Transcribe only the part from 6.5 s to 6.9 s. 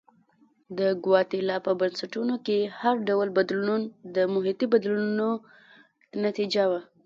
وه.